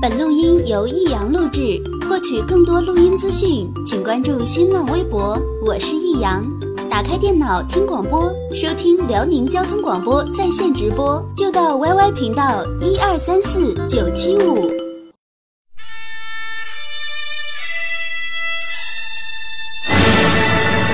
[0.00, 1.78] 本录音由易阳录制。
[2.08, 5.38] 获取更多录音资讯，请关注新浪微博。
[5.62, 6.42] 我是易阳。
[6.88, 14.70] 打开电脑听广播，收听辽宁交通广播在线直播，就到 YY 频道一二三四九七五。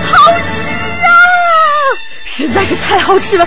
[0.02, 1.10] 好吃啊！
[2.24, 3.46] 实在是太好吃了。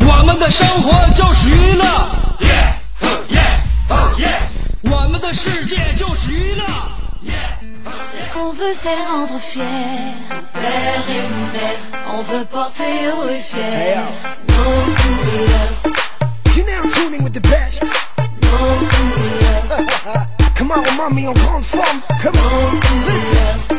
[0.00, 1.84] 我们的生活就是娱乐，
[4.82, 6.64] 我们的世界就是娱乐。
[8.34, 10.14] On veut se rendre fier,
[10.54, 14.00] père et mère, on veut porter haut et fier
[14.48, 15.74] nos couleurs.
[16.56, 17.82] You now tuning with the best.
[18.40, 19.86] Nos couleurs.
[20.56, 22.00] Come on, mommy, en grande forme.
[22.22, 23.78] Come on, listen.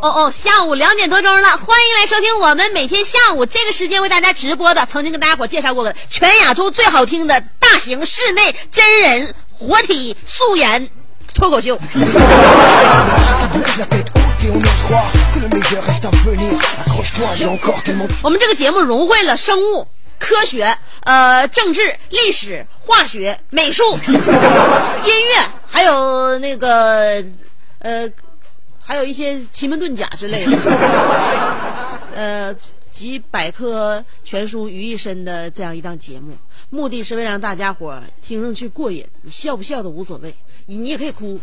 [0.00, 10.88] 哦哦，下午两点多钟了，欢迎来收听我们每天下午这个时间为大家直播的，曾经跟大家伙介绍过的全亚洲最好听的大型室内真人活体素颜
[11.34, 11.78] 脱口秀。
[18.22, 19.86] 我们这个节目融汇了生物。
[20.22, 27.24] 科学、呃，政治、历史、化学、美术、 音乐，还有那个，
[27.80, 28.08] 呃，
[28.80, 30.56] 还有一些奇门遁甲之类的，
[32.14, 32.54] 呃，
[32.88, 36.36] 集百科全书于一身的这样一档节目，
[36.70, 40.32] 目的是为让大家伙听上去过瘾，你笑不笑都无所谓，
[40.66, 41.40] 你也可以哭，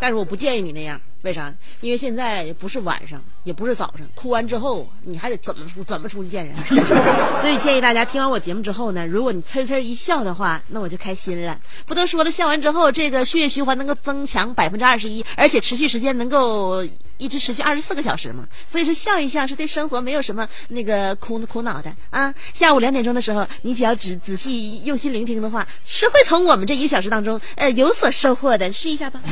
[0.00, 1.00] 但是我不建议你那样。
[1.22, 1.50] 为啥？
[1.80, 5.82] 因为现在不是晚上，也不是早上，哭完之后你还得怎么出？
[5.82, 6.54] 怎么出去见人？
[7.40, 11.58] 所以建议大家听完我节目之后呢，如果你呲呲一笑的话，那我就开心了。
[11.86, 16.84] 不都说了，笑完之后这个血液循环能够增强百分之二十一，而且持续时间能够
[17.18, 18.44] 一直持续二十四个小时嘛？
[18.68, 22.34] 所以说笑一笑是对生活没有什么那个苦苦恼的啊。
[22.52, 28.72] 下午两点钟的时候，你只要仔仔细用心聆听的话，是会从我们这一个小时当中呃有所收获的。
[28.72, 29.20] 试一下吧。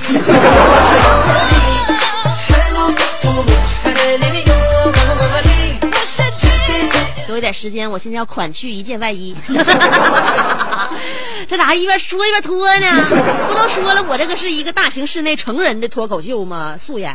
[7.27, 9.35] 给我点时间，我现在要款去一件外衣。
[11.49, 12.87] 这咋一边说一边脱呢？
[13.49, 16.77] 不都说了，我这个是一个大型室内成人的脱口秀吗？
[16.81, 17.15] 素颜。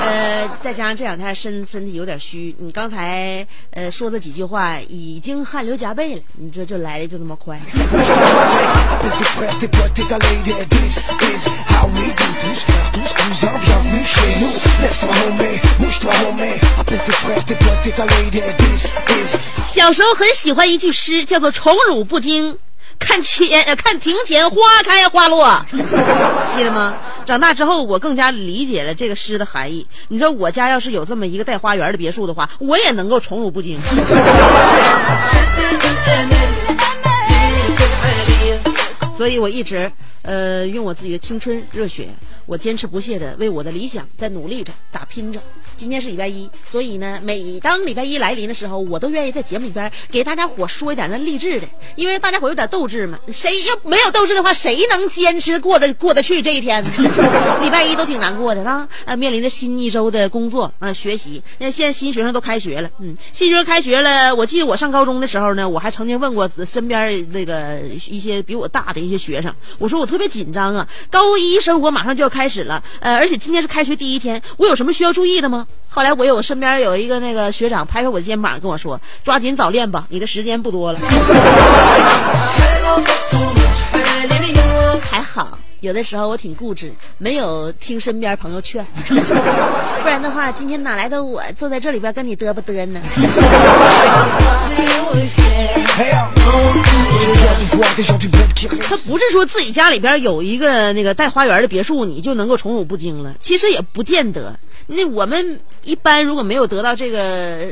[0.00, 6.20] 呃，再加上这两天身身体有点虚，你刚才呃说的几句话已经汗流浃背了。
[6.34, 7.58] 你说这来的就那么快？
[19.64, 22.56] 小时候很喜欢一句诗，叫做“宠辱不惊，
[22.98, 25.46] 看前看庭前花开花落”，
[26.56, 26.96] 记得吗？
[27.24, 29.86] 长大之后，我更加理解了这个诗的含义。
[30.08, 33.78] 你说我家要是有这么一个带花园的别墅的话，我也能够宠辱不惊。
[39.16, 39.90] 所以我一直
[40.22, 42.08] 呃用我自己的青春热血，
[42.44, 45.40] 我坚持不懈的为我的理想在努力着，打拼着。
[45.76, 51.66] 今天是礼拜一，所以呢，每当礼拜一来临的时候，我都愿意在节目里边给大家伙说一点那励志的，
[51.96, 53.18] 因为大家伙有点斗志嘛。
[53.30, 56.82] 谁要没有斗志的话，谁能坚持过得过得去这一天？
[57.60, 61.42] 礼拜一都挺难过的啊，啊，面临着新一周的工作啊，学习。
[61.58, 64.34] 那现在新学生都开学了，嗯，新学生开学了。
[64.34, 75.65] 我记得我上高中的时候呢，我还曾经问过身边那个一些比我大的一些学生，我说我特别紧张啊，高一生活马上就要开始了，呃，而且今天是开学第一天，我有什么需要注意的吗？
[75.88, 80.98] 后来我有身边有一个那个学长拍拍我的肩膀跟我说：“抓紧早恋吧，你的时间不多了。”
[85.00, 93.00] 还好，有的时候我挺固执，没有听身边朋友劝， 不然的话，今天哪来的我坐在这里边跟你嘚不嘚呢？
[98.88, 103.34] 他不是说自己家里边有一个那个带花园的别墅，你就能够宠辱不惊了。
[103.40, 104.58] 其实也不见得。
[104.88, 107.66] 那我们一般如果没有得到这个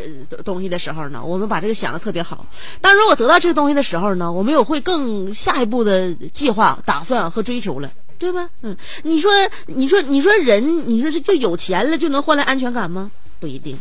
[0.44, 2.46] 东西的时候呢，我们把这个想的特别好。
[2.80, 8.48] 但如果得到这个东西的时候呢，我们有会更下一步的计划、打算和追求了，对吧？
[8.62, 9.30] 嗯，你说，
[9.66, 13.10] 你说，你说人，你说这就有钱了就能换来安全感吗？
[13.38, 13.78] 不一定。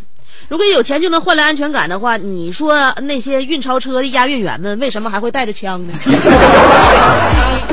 [0.50, 5.94] 如果有钱就能换来安全感的话，你说那些运钞车的押运员们为什么还会带着枪呢？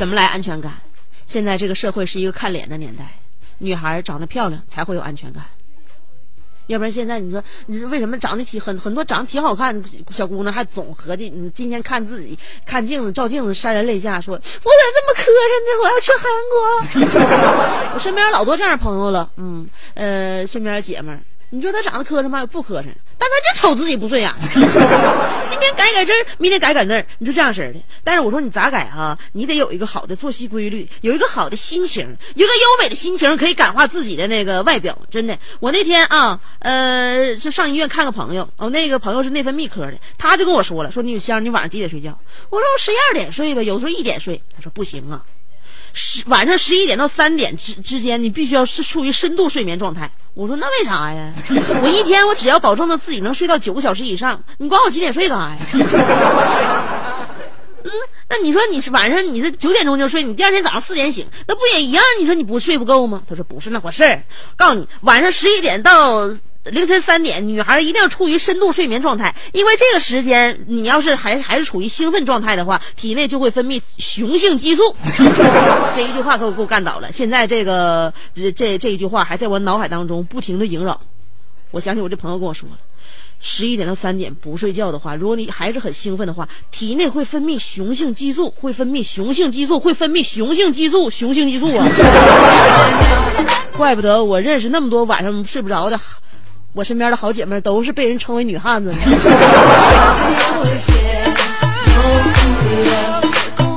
[0.00, 0.80] 怎么来安全感？
[1.26, 3.18] 现在这个社会是一个看脸的年代，
[3.58, 5.44] 女孩长得漂亮才会有安全感。
[6.68, 14.42] 要不然现在你说你说为什么长得挺很很多长得挺好看小姑娘还总合计你今天看自己看镜子照镜子潸然泪下说我咋
[14.94, 15.70] 这么磕碜呢？
[15.82, 17.92] 我要去韩国。
[17.92, 21.20] 我身边老多这样的朋友了，嗯呃，身边姐们儿。
[21.52, 22.46] 你说他长得磕碜吗？
[22.46, 22.86] 不磕碜，
[23.18, 24.32] 但他就瞅自己不顺眼。
[24.52, 27.80] 今天改改这儿，明天改改那儿，你就这样式的。
[28.04, 29.18] 但是我说你咋改哈？
[29.32, 32.06] 你得有一个好的作息规律，有一个好的心情，
[32.36, 34.96] 有一个优美的心情可以感化自己的那个外表。
[35.10, 42.16] 真的，我那天啊，呃，就上医院看个朋友，我那个朋友是内分泌科的，他就跟我说了，说女香，你晚上几点睡觉？
[42.48, 44.40] 我说我十一二点睡吧，有时候一点睡。
[44.54, 45.20] 他说不行啊。
[45.92, 50.10] 十晚上十一点到三点之之间，你必须要是处于深度睡眠状态。
[50.34, 51.32] 我说那为啥呀？
[51.82, 55.58] 我一天我只要保证到自己能睡到九个小时以上，你管我几点睡干啥呀？
[57.82, 57.90] 嗯，
[58.28, 62.02] 那你说你是晚上你是九点钟就睡，你第二天早上四点醒，那不也一样？
[62.20, 63.22] 你说你不睡不够吗？
[63.28, 64.22] 他说不是那回事儿。
[64.56, 66.30] 告诉你，晚上十一点到。
[66.64, 74.94] 凌晨三点，女孩一定要处于深度睡眠状态，因为这个时间，你要是还还是处于兴奋状态的话，体内就会分泌雄性激素。
[75.94, 77.10] 这一句话给我给我干倒了。
[77.12, 81.00] 现在这个这这这一句话还在我脑海当中不停的萦绕。
[81.70, 82.76] 我想起我这朋友跟我说了，
[83.40, 91.88] 十一点到三点不睡觉的话，如果你还是很兴奋的话，体内会分泌雄性激素，会分泌雄性激素，会分泌雄性激素，雄性激素啊！
[93.78, 95.98] 怪不得我认识那么多晚上睡不着的。
[96.72, 98.92] 我身边的好姐妹都是被人称为女汉子。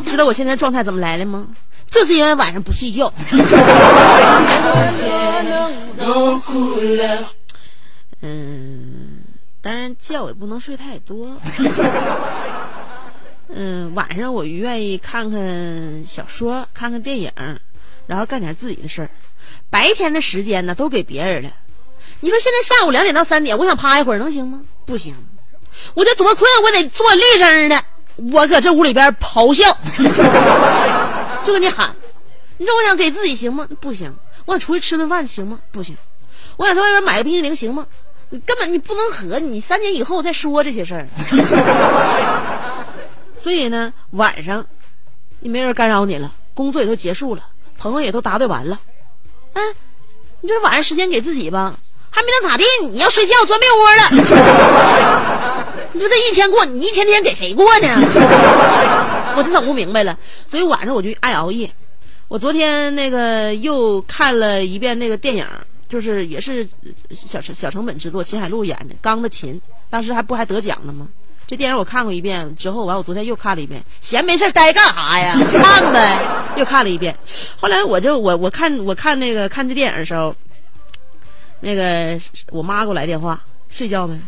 [0.06, 1.48] 知道我现在状态怎么来的吗？
[1.88, 3.12] 就是因为晚上不睡觉。
[8.22, 9.24] 嗯，
[9.62, 11.36] 当然觉也不能睡太多。
[13.50, 17.32] 嗯，晚上我愿意看看小说，看看电影，
[18.08, 19.10] 然后干点自己的事儿。
[19.70, 21.50] 白天的时间呢，都给别人了。
[22.24, 24.62] 你说现在下午两点到三点，我想趴一会儿能行吗？
[24.86, 25.14] 不行，
[25.94, 27.84] 我这多困，我得做立声的，
[28.32, 29.78] 我搁这屋里边咆哮，
[31.44, 31.94] 就跟你喊。
[32.58, 33.68] 你说我想给自己行吗？
[33.82, 34.16] 不行。
[34.46, 35.60] 我想出去吃顿饭行吗？
[35.74, 35.98] 不行。
[36.56, 37.86] 我想在外边买个冰淇淋行吗？
[38.30, 41.06] 你根本你不能合，你三年以后再说这些事儿。
[43.36, 44.66] 所以呢，晚上
[45.42, 47.46] 也没人干扰你了，工作也都结束了，
[47.78, 48.80] 朋友也都答对完了。
[49.52, 49.76] 嗯，
[50.40, 51.78] 你这晚上时间给自己吧。
[52.16, 54.04] 还没能咋地，你要睡觉钻被窝了。
[55.94, 57.88] 你说这一天过，你一天天给谁过呢？
[59.36, 60.16] 我就整不明白了。
[60.48, 61.72] 所以晚上我就爱熬夜。
[62.28, 65.44] 我昨天那个又看了一遍那个电影，
[65.90, 66.68] 就是也是
[67.12, 69.56] 小小成本制作，秦海璐演的《钢的琴》，
[69.90, 71.08] 当时还不还得奖了吗？
[71.48, 75.36] 这电影我看过一遍之后，完我昨天又看了一遍，闲没事呆干啥呀？
[75.52, 76.20] 看呗，
[76.58, 77.16] 又看了一遍。
[77.60, 80.36] 后来我就我我看我看那个看这电影的时候。
[81.64, 82.20] 那个
[82.52, 84.20] 我妈给我来电话，睡觉没？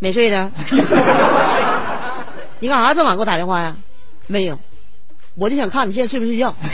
[0.00, 0.50] 没睡呢。
[2.58, 3.76] 你干啥这么晚给我打电话呀？
[4.26, 4.58] 没有，
[5.36, 6.52] 我就想看你现在睡不睡觉。
[6.66, 6.72] 你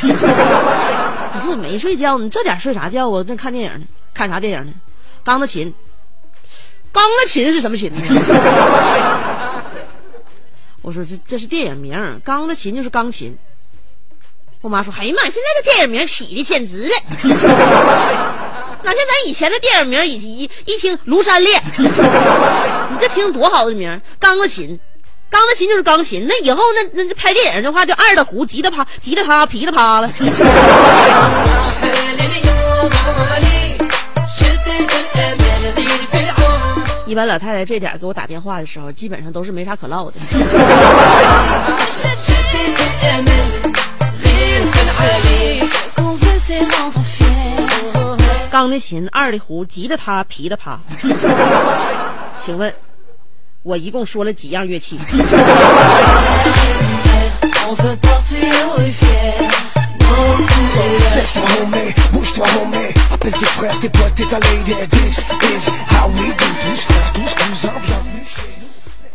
[1.42, 3.22] 说我没睡觉，你这点睡啥觉啊？
[3.22, 4.72] 正看电影呢，看啥电影呢？
[5.22, 5.70] 钢的琴，
[6.90, 8.00] 钢的琴是什么琴呢？
[10.80, 13.36] 我说这这是电影名，钢的琴就是钢琴。
[14.62, 16.94] 我妈说：“哎呀妈，现在这电影名起的简直了。”
[18.82, 21.88] 哪像咱以前的电影名，以及一听《庐山恋》， 你
[22.98, 24.78] 这听多好的名钢的琴，
[25.28, 26.26] 钢的琴就是钢琴。
[26.26, 30.10] 那以后那那拍电影的话，就二的胡，吉的啪，吉的他，噼的啪了。
[37.06, 40.20] 一般老太太这点给我打电话的时候，基本上都是没啥可唠的。
[48.50, 50.80] 钢的琴，二的胡，吉的他，皮的啪。
[52.36, 52.74] 请问，
[53.62, 54.98] 我一共说了几样乐器？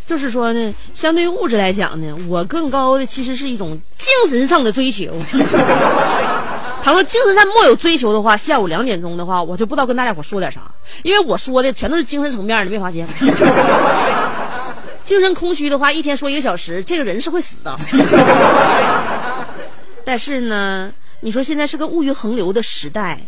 [0.06, 5.12] 就是说呢，相对于物质来讲呢，我更高的其实是一种精神上的追求。
[6.86, 10.70] 倘若精神上没有追求的话，下午两点钟的话，我就不知道跟大家伙说点啥，
[11.02, 13.04] 因为我说的全都是精神层面的，没发现？
[15.02, 17.76] 精神空虚的话，一天说一个小时，这个人是会死的。
[20.06, 23.20] 但是呢，你说现在是个物欲横流的时代，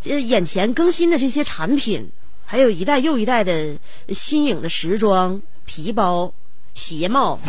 [0.00, 2.08] 这眼前更新的这些产品，
[2.44, 3.76] 还有一代又一代的
[4.10, 5.42] 新颖的时装。
[5.64, 6.32] 皮包、
[6.74, 7.40] 鞋帽，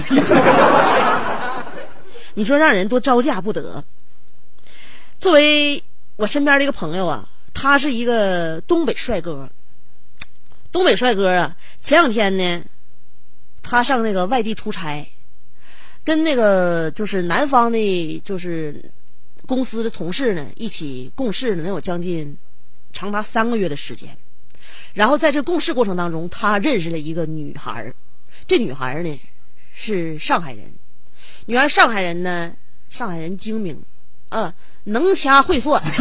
[2.33, 3.83] 你说让人多招架不得。
[5.19, 5.83] 作为
[6.15, 9.49] 我身边的一个朋友啊，他是一个东北帅哥。
[10.71, 12.63] 东北帅哥啊，前两天呢，
[13.61, 15.05] 他上那个外地出差，
[16.05, 18.91] 跟那个就是南方的，就是
[19.45, 22.37] 公司的同事呢一起共事呢，能有将近
[22.93, 24.15] 长达三个月的时间。
[24.93, 27.93] 然后在这共事过程当中，他认识了一个女孩儿。
[28.47, 29.19] 这女孩呢，
[29.73, 30.71] 是上海人。
[31.45, 32.53] 女孩上海人呢，
[32.89, 33.83] 上海人精明，
[34.29, 34.53] 嗯，
[34.85, 35.81] 能掐会算。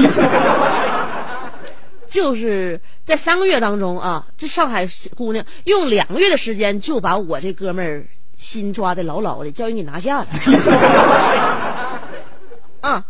[2.06, 8.06] 就是在三个月当中啊，这上海姑娘用两个月的时间就把我这哥们儿
[8.36, 10.26] 心抓的牢牢的，叫人给拿下了。
[12.80, 13.04] 啊，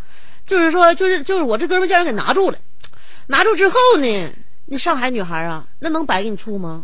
[0.45, 2.59] 就是说，就是就是我这哥们儿叫人给拿住了。
[3.29, 4.33] 拿住之后呢，
[4.67, 6.83] 那上海女孩啊，那能白给你处吗？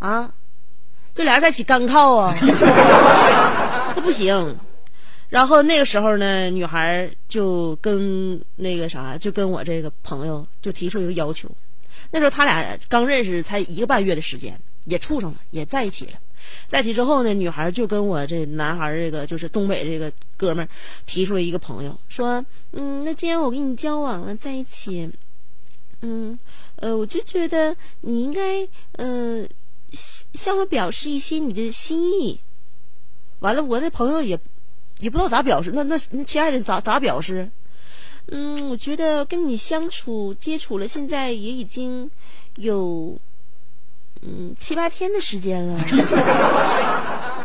[0.00, 0.30] 啊？
[1.14, 2.34] 这俩人在一起干靠啊，
[3.94, 4.58] 那不行。
[5.32, 11.50] 然后那个时候呢，女孩就跟那个啥，就跟我这个朋友就提出一个要求。
[12.10, 16.12] 那时候他俩刚认识才一个半月的时间，也处上了，也在一起了。
[16.68, 20.68] 在一起之后呢，女孩就跟我这男孩这个就是东北这个哥们儿
[21.06, 25.10] 提出了一个朋友，说：“嗯，那既然我跟你交往了，在一起，
[26.02, 26.38] 嗯，
[26.76, 29.48] 呃，我就觉得你应该，嗯。”
[30.32, 32.40] 向我表示一些你的心意，
[33.40, 34.38] 完了，我那朋友也
[35.02, 35.70] 也不知道咋表示。
[35.74, 37.50] 那那那亲爱的咋咋表示？
[38.28, 42.08] 嗯，我觉得跟你相处接触了，现在也已经
[42.54, 43.18] 有
[44.22, 45.76] 嗯七八天的时间了。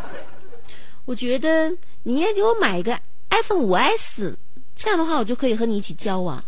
[1.04, 1.68] 我觉得
[2.04, 2.96] 你应该给我买个
[3.30, 4.38] iPhone 五 S，
[4.76, 6.42] 这样的话我就可以和你一起交往。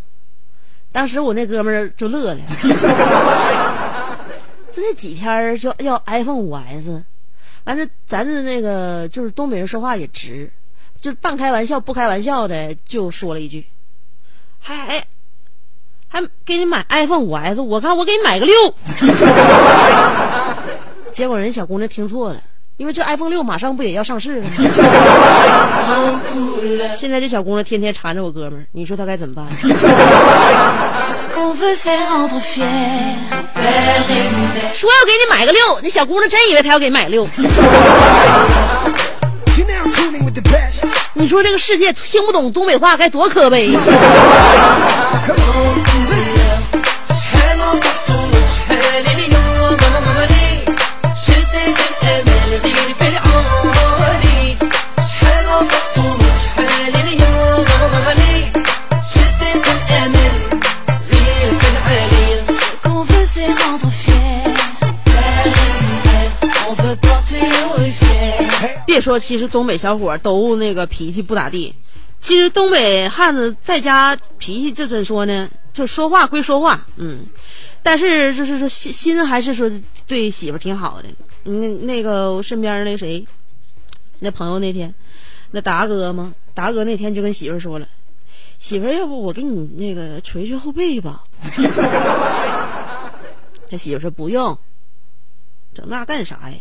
[0.92, 2.40] 当时我那哥们儿就乐了。
[4.72, 7.02] 这几天就要 iPhone 五 S，
[7.64, 10.48] 完了，咱这那个就是东北人说话也直，
[11.00, 13.66] 就半开玩笑不开玩笑的就说了一句，
[14.58, 15.02] 还
[16.08, 18.54] 还给你买 iPhone 五 S，我看我给你买个六，
[21.10, 22.42] 结果人小姑娘听错了。
[22.76, 24.54] 因为这 iPhone 六马上不也要上市了吗？
[26.96, 29.46] 现在这小姑娘天天缠着我哥们儿，你说她该怎么办？
[34.72, 37.26] 说要给你买个六，那小姑娘真以为她要给你买六。
[41.14, 43.70] 你说这个世界听不懂东北话该多可悲。
[69.10, 71.74] 说，其实东北小伙都那个脾气不咋地。
[72.20, 75.50] 其实东北汉子在家脾气就怎说呢？
[75.72, 77.24] 就说话归说话，嗯，
[77.82, 79.68] 但是就是说心心还是说
[80.06, 81.08] 对媳妇挺好的。
[81.42, 83.26] 那那个我身边那谁，
[84.20, 84.94] 那朋友那天，
[85.50, 86.32] 那达哥吗？
[86.54, 87.88] 达哥那天就跟媳妇说了
[88.60, 91.24] ：“媳妇，要不我给你那个捶捶后背吧？”
[93.68, 94.56] 他媳妇说：“不用，
[95.74, 96.56] 整那干啥呀？”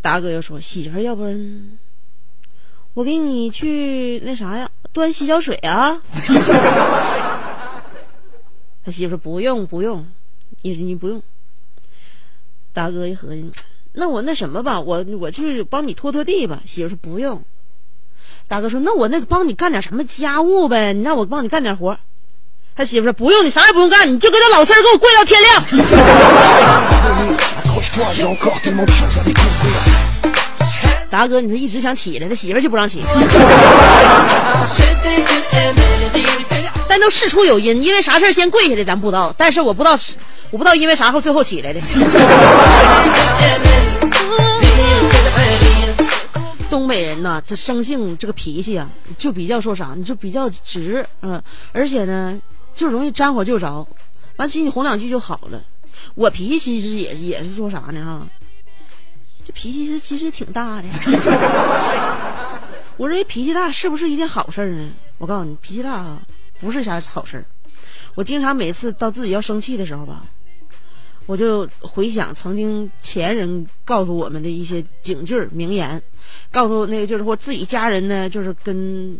[0.00, 1.78] 大哥又说：“媳妇，要不然
[2.94, 6.02] 我给你去那啥呀，端洗脚水啊。”
[8.84, 10.06] 他媳妇说：“不用，不用，
[10.62, 11.22] 你你不用。”
[12.72, 13.52] 大哥一合计，
[13.92, 16.62] 那我那什么吧，我我去帮你拖拖地吧。
[16.64, 17.44] 媳妇说：“不用。”
[18.48, 20.94] 大哥说：“那我那个帮你干点什么家务呗？
[20.94, 21.98] 你让我帮你干点活。”
[22.74, 25.62] 他媳妇说：“不用，你啥也不用干，你就跟那老四给我跪到天亮。”
[31.10, 33.02] 达哥，你说一直想起来，他媳妇就不让起。
[36.88, 39.98] 但都事出有因，因为啥事先跪下的咱不知道，但是我不知道，
[40.50, 41.80] 我不知道因为啥后最后起来的。
[46.70, 52.40] 东北人呐，这生性这个脾气啊，就比较说啥，你就比较直，嗯，而且呢，
[52.74, 53.86] 就容易沾火就着，
[54.36, 55.60] 完进去哄两句就好了。
[56.14, 58.28] 我脾气其实也也是说啥呢哈，
[59.44, 60.88] 这脾气是其实挺大的。
[62.98, 64.90] 我认为脾气大是不是一件好事呢？
[65.18, 66.22] 我告诉你，脾气大啊，
[66.60, 67.44] 不是啥好事
[68.14, 70.26] 我经常每次到自己要生气的时候吧，
[71.26, 76.00] 我就回想曾经前人告诉我们的一些警句名言，
[76.50, 79.18] 告诉那个就是说自己家人呢，就是跟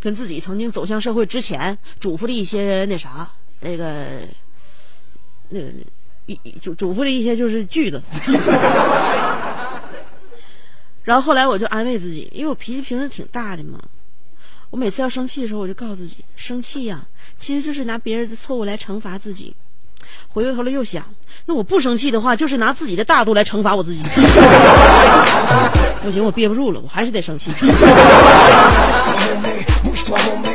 [0.00, 3.28] 跟自己曾经走向社会之前嘱咐的一些那啥
[3.60, 4.20] 那个
[5.50, 5.66] 那个
[6.26, 8.02] 一嘱嘱咐的一些就是句子。
[11.04, 13.78] 然后后来我就安慰自己，因为我脾气平时挺大的嘛。
[14.70, 17.04] 我每次要生气的时候，我就告诉自己，生气呀，
[17.36, 19.54] 其实就是拿别人的错误来惩罚自己。
[20.28, 21.04] 回过头来又想，
[21.46, 24.00] 那我不生气的话，就是拿自己的大度来惩罚我自己。
[26.02, 27.50] 不行，我憋不住了，我还是得生气。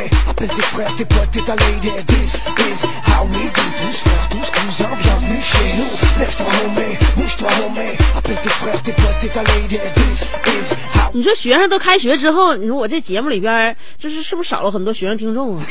[11.13, 15.65] 你说学生都开学之后，你说我这节目里边，就是是不是少了很多学生听众啊？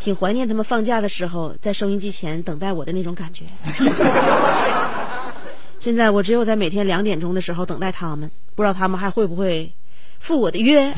[0.00, 3.44] 挺怀念他们放假的时候，在收音机前等待我的那种感觉。
[5.78, 9.72] 现在我只有在每天两点钟的时候等待他们，不知道他们还会不会
[10.18, 10.92] 赴我的约。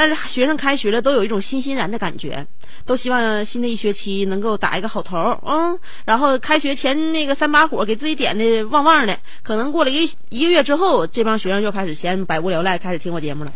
[0.00, 2.46] 但是学生开学了，都有一种欣欣然的感觉，
[2.86, 13.52] 都希望新的一学期能够打一个好头嗯，然后开学前那个三把火给自己点的旺旺的，可能过了一一个月之后，这帮学生就开始嫌百无聊赖，开始听我节目了。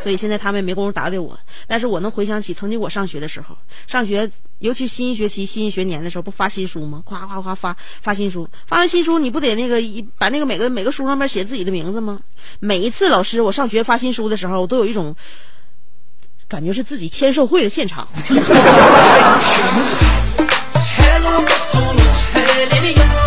[0.00, 7.02] 所以现在他们也没工夫打给我，但是我能回想起曾经我上学的时候，上学尤其新一学期、新一学年的时候，不发新书吗？
[7.04, 12.20] 夸夸夸发发新书，发完新书你不得那个一把那个每个每个书上面写自己的名字吗？
[12.60, 15.14] 每一次老师我上学发新书的时候，我都有一种
[16.48, 18.08] 感觉是自己签售会的现场。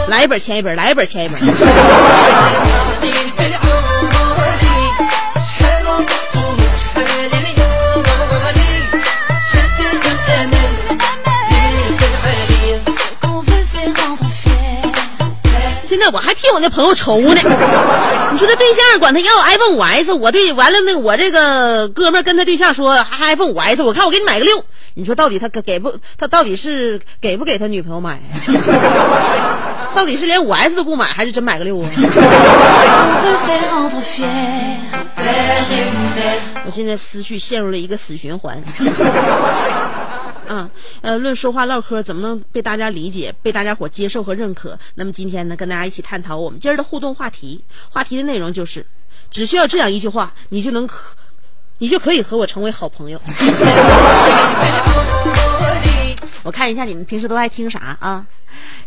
[0.07, 1.39] 来一本签一本，来一本签一本。
[16.01, 17.29] 现在我还替我那朋友愁呢，
[18.31, 28.19] 你说他对象管他要 iPhone 五 S，我对完了那我这个哥们跟他对象说 iPhone 五 S，我看我给你买个六，你说到底他给不他到底是给不给他女朋友买？
[29.93, 31.87] 到底是连五 S 都不买，还是真买个六啊？
[36.65, 38.59] 我现在思绪陷入了一个死循环。
[40.51, 44.77] 啊，呃，论说话唠嗑怎么能被大家理解、被大家伙接受和认可？
[44.95, 47.63] 那么今天呢，跟大家一起探讨我们今儿的互动话题。
[47.89, 48.85] 话题的内容就是，
[49.29, 50.85] 只需要这样一句话，你就能，
[51.77, 53.21] 你就可以和我成为好朋友。
[56.43, 58.27] 我看一下你们平时都爱听啥啊？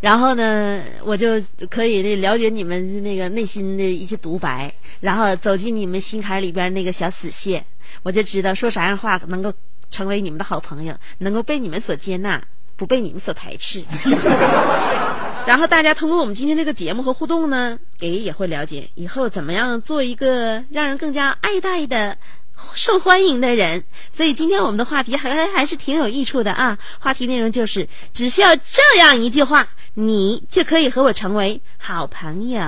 [0.02, 7.64] 然后呢，我就可以了解你们那个内心的一些独白，然后走进你们心坎里边那个小死穴，
[8.02, 9.50] 我就知道说啥样话能够。
[9.90, 12.42] 成为你们的好朋友，能够被你们所接纳，
[12.76, 13.84] 不被你们所排斥。
[15.46, 22.16] 然后大家通过我们今天这个节目和互动呢，诶，也会了解以后怎么样做一个让人更加爱戴的、
[22.74, 23.84] 受欢迎的人。
[24.12, 26.78] 所以今天我们的话题还还还是挺有益处的啊！
[26.98, 29.66] 话题内容就是，只需要这样一句话。
[29.96, 32.60] 你就可以和我成为好朋友。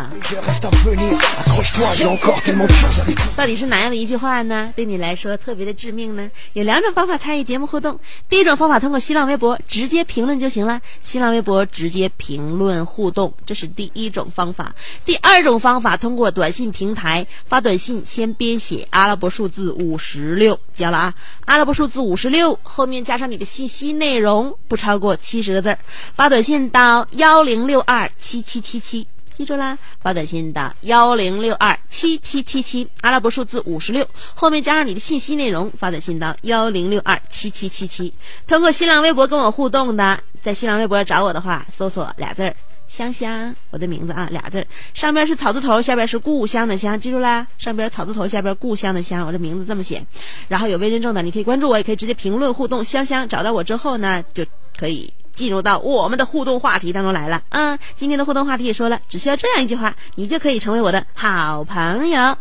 [3.35, 4.73] 到底是哪样的一句话呢？
[4.77, 6.31] 对你来说特别的致命呢？
[6.53, 7.99] 有两种方法参与节目互动。
[8.29, 14.73] 第一种方法通过新浪微博直接评论就行了，新浪微博直接评论互动，这是第一种方法。
[15.05, 25.79] 第二种方法通过短信平台发短信，先编写阿拉伯数字五十六，记了啊，阿拉伯数字五十六后面加上你的信息内容，不超过七十个字儿，
[26.15, 27.07] 发短信到。
[27.13, 29.79] 幺零六二七七七七，记住啦！
[30.01, 38.13] 发短信到幺零六二七七七七，阿拉伯数字五十六，后面加上你的信息内容，发短信到幺零六二七七七七。
[38.47, 42.55] 通过新浪微博跟我互动的，在新浪微博找我的话，搜索俩字儿
[42.89, 47.47] “香香”，我的名字啊，俩字儿，上边是草字头，下边是故乡的乡，记住啦！
[47.59, 50.05] 上边草字头，下边故乡的乡，我这名字这么写。
[50.49, 52.83] 然后有微认证的，你可以关注我，也可以直接评论互动。
[52.83, 54.45] 香香找到我之后呢，就
[54.79, 55.13] 可以。
[55.37, 62.35] 进入到我们的互动话题当中来了，嗯，今天的互动话题也说了，只需要这样一句话，你就可以成为我的好朋友。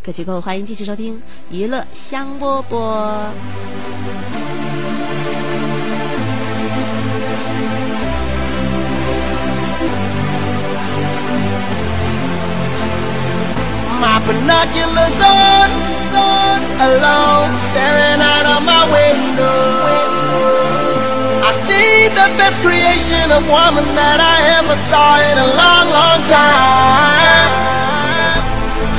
[0.00, 4.45] 歌曲后欢迎继续收听娱乐香饽饽。
[15.18, 15.70] Sun
[16.88, 19.60] alone, staring out of my window.
[21.48, 26.20] I see the best creation of woman that I ever saw in a long, long
[26.28, 27.50] time.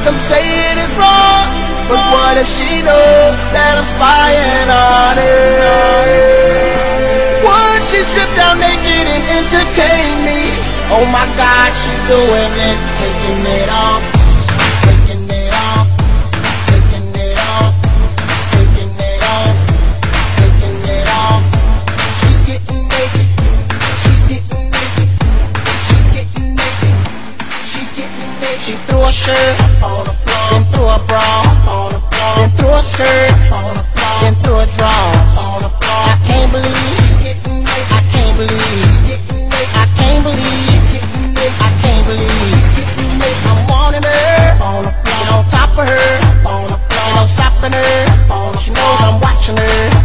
[0.04, 1.46] Some say it is wrong,
[1.89, 6.08] but what if she knows that I'm spying on her?
[7.46, 10.58] Would she strip down naked and entertain me?
[10.89, 14.04] Oh my God, she's doing it, taking it off,
[29.08, 31.24] A shirt on the floor, then threw a bra
[31.63, 35.63] on the floor, then threw a skirt on the floor, then threw a drawers on
[35.63, 36.04] the floor.
[36.12, 37.88] I can't believe she's getting naked.
[37.88, 39.80] I can't believe she's getting naked.
[39.80, 41.56] I can't believe she's getting naked.
[41.56, 43.48] I can't believe she's getting naked.
[43.48, 46.12] I'm wanting her on the floor, on top of her
[46.43, 48.60] on the floor, I'm stopping her.
[48.60, 49.96] She knows I'm watching her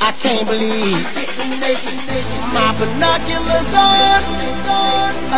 [0.00, 1.04] I can't believe.
[2.56, 4.22] My binoculars on,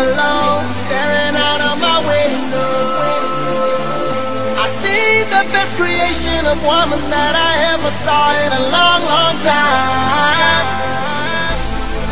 [0.03, 2.71] alone, staring out of my window.
[4.63, 9.37] I see the best creation of woman that I ever saw in a long, long
[9.43, 10.67] time.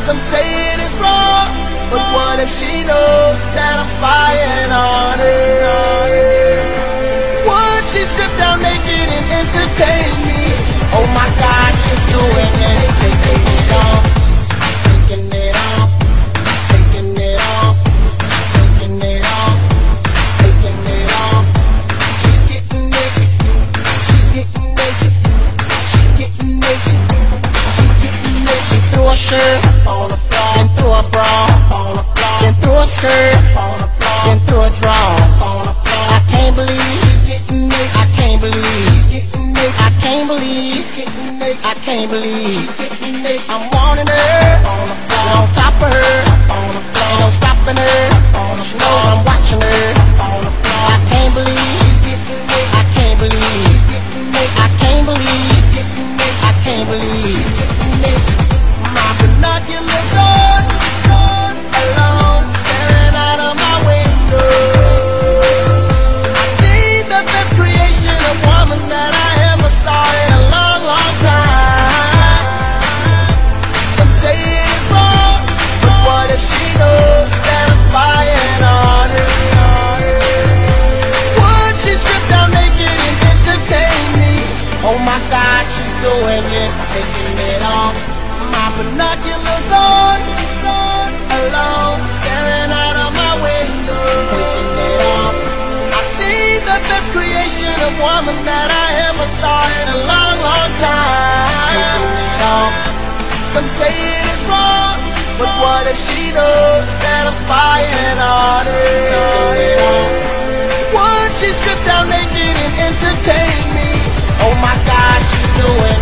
[0.04, 1.54] Some say it is wrong,
[1.88, 5.70] but what if she knows that I'm spying on her?
[7.46, 10.29] Would she strip down naked and entertain me?
[10.92, 14.04] Oh my God, she's doing it, taking it off,
[14.86, 15.90] taking it off,
[16.70, 17.76] taking it off,
[18.54, 19.58] taking it off,
[20.42, 21.46] taking it off.
[22.22, 23.30] She's getting naked,
[24.10, 25.14] she's getting naked,
[25.94, 26.98] she's getting naked,
[27.76, 28.68] she's getting naked.
[28.68, 31.32] She threw a shirt on the floor, threw bra
[31.70, 36.06] on the floor, threw skirt on the floor, threw a drawers on the floor.
[36.10, 37.94] I can't believe she's getting naked.
[37.94, 38.89] I can't believe
[40.00, 40.86] can't believe,
[41.62, 42.68] I can't believe,
[43.48, 44.56] I'm wanting her,
[45.36, 46.16] on top of her,
[47.04, 51.79] ain't no stopping her, she knows I'm watching her, I can't believe.
[98.30, 102.00] Woman that I ever saw in a long, long time.
[102.14, 102.74] It off.
[103.50, 105.02] Some say it is wrong,
[105.34, 108.86] but what if she knows that I'm spying on her?
[109.10, 110.94] Taking it.
[110.94, 113.90] Would she strip down naked and entertain me?
[114.46, 115.99] Oh my God, she's doing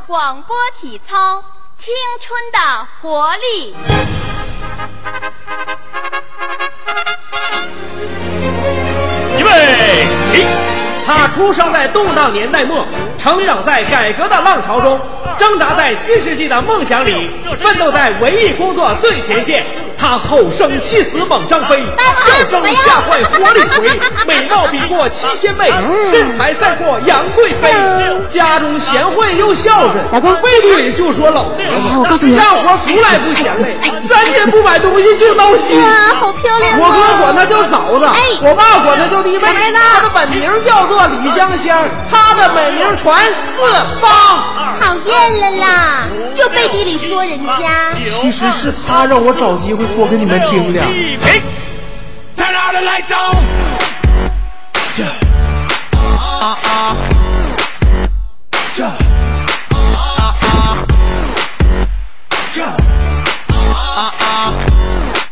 [0.00, 1.38] 广播体操
[1.76, 3.74] 《青春的活力》。
[9.38, 10.46] 预备起！
[11.06, 12.86] 他出生在动荡年代末，
[13.18, 14.98] 成长在改革的浪潮中，
[15.38, 17.30] 挣扎在新世纪的梦想里，
[17.60, 19.64] 奋斗在文艺工作最前线。
[20.04, 21.82] 他吼声气死猛张飞，
[22.14, 25.72] 笑声吓坏活李逵， 美貌比过七仙妹，
[26.10, 27.72] 身材赛过杨贵妃。
[28.28, 35.80] 家中贤惠又孝顺，老公背嘴就说老婆哎我告诉你干活从来不嫌累，三天不买东西就闹心。
[35.80, 37.20] 哇，好漂亮我哥啊！
[37.22, 39.48] 管她叫嫂子，哎我爸管她叫弟妹。
[39.48, 43.24] 她的本名叫做李香香，她的美名传
[43.56, 43.62] 四
[44.02, 44.52] 方。
[44.80, 47.94] 讨厌了啦，又背地里说人家。
[48.20, 50.80] 其实是他让我找机会说给你们听的。
[52.36, 52.74] Turn all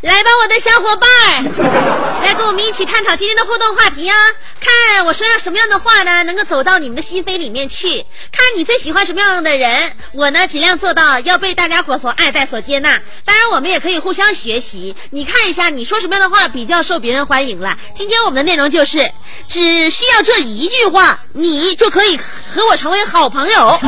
[0.02, 4.16] 来吧，我的小伙伴儿， 来跟我们一起探讨今天的互动话题啊！
[4.60, 8.04] 看我说要什么样的话呢，能够走到你们的心扉里面去。
[8.32, 13.00] 看你最喜欢什么样的人，我呢尽量做到要被大家伙所爱戴、所接纳。
[13.24, 14.96] 当然，我们也可以互相学习。
[15.10, 17.78] 你看一下，你说什么样的话比较受别人欢迎了？
[17.94, 19.08] 今天我们的内容就是，
[19.46, 22.16] 只需要这一句话，你就可以
[22.52, 23.78] 和我成为好朋友。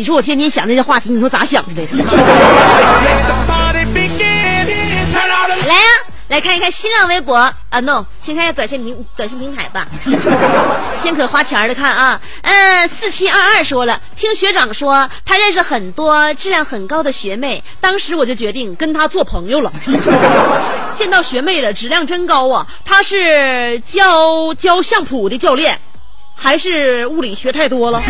[0.00, 1.86] 你说我天天想这些话题，你说咋想的？
[5.66, 5.82] 来呀、
[6.28, 9.86] 来看一看新浪微博啊，no，先看一下短信平短信平台吧。
[10.96, 19.70] 先可花钱的看啊，嗯，四七二二说了，听学长说他认识很多质量很高的学妹，当时我就决定跟他做朋友了。
[20.96, 22.66] 见到学妹了，质量真高啊！
[22.86, 25.78] 他是教教相扑的教练，
[26.34, 28.02] 还是物理学太多了？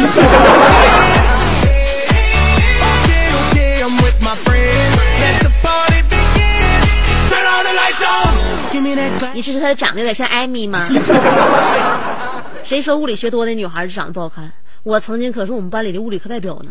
[9.34, 10.88] 你是说她长得有点像艾米吗？
[12.64, 14.50] 谁说物理学多的女孩就长得不好看？
[14.82, 16.70] 我曾经可是我们班里的物理课代表呢。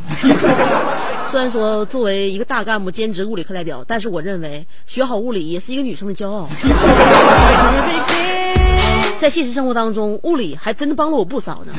[1.29, 6.47] 虽然说作为一个大干部兼职物理课代表，但是我认为学好物理也是一个女生的骄傲。
[9.19, 11.73] 在现实生活当中，物理还真的帮了我不少呢。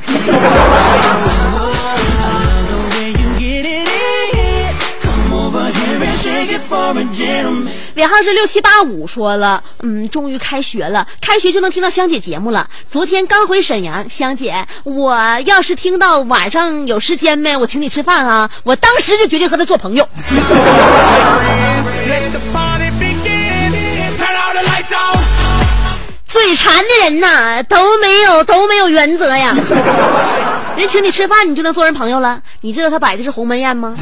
[7.94, 12.68] 尾号是六七八五说了，嗯，终于开学了，开学就能听到香姐节目了。
[12.90, 18.50] 昨天刚回沈阳，香姐，我要是听到晚上有时间没，我请你吃饭啊！
[18.64, 20.08] 我当时就决定和他做朋友。
[26.26, 29.54] 嘴馋的人呐，都没有都没有原则呀。
[30.76, 32.40] 人请你吃饭，你就能做人朋友了？
[32.62, 33.94] 你知道他摆的是鸿门宴吗？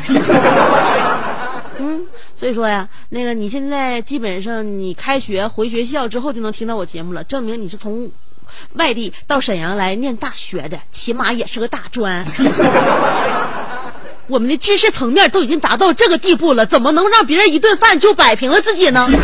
[2.39, 8.11] 嗯，所以说呀，那个你现在基本上你开学回学校之后就能听到我节目了，证明你是从
[8.75, 12.25] 外地到沈阳来念大学的，起码也是个大专。
[14.29, 19.09] 我们的知识层面都已经达到这个地步了，怎么能让别人一顿饭就摆平了自己呢.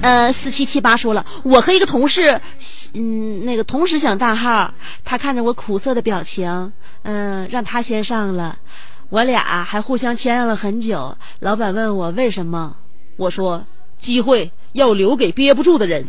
[0.00, 2.40] 呃，四七七八说了，我和一个同事，
[2.92, 8.58] 嗯，那个同时想大号，他看着我苦涩的表情，嗯，让他先上了，
[9.14, 12.74] 我俩还互相谦让了很久老板问我为什么
[13.16, 13.64] 我说
[14.00, 16.04] 机会要留给憋不住的人。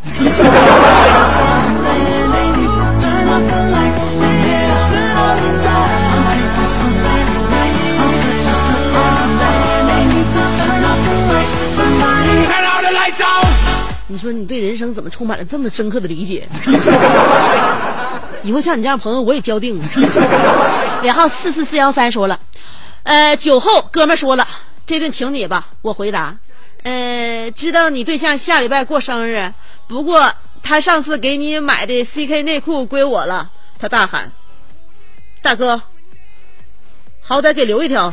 [14.08, 16.48] 你说你对人生怎么充满了这么深刻的理解？
[18.42, 19.84] 以后像你这样朋友我也交定了。
[21.04, 22.36] 尾号四四四幺三说了
[23.06, 24.46] 呃，酒后哥们儿说了，
[24.84, 25.68] 这顿请你吧。
[25.80, 26.36] 我回答，
[26.82, 29.52] 呃，知道你对象下礼拜过生日，
[29.86, 33.48] 不过他上次给你买的 CK 内裤归我了。
[33.78, 34.32] 他大喊，
[35.40, 35.80] 大哥，
[37.20, 38.12] 好歹给留一条。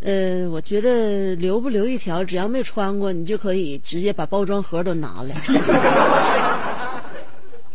[0.00, 5.34] 呃，我觉得留不留一条，只要没穿过，你就可以直接把包装盒都拿来。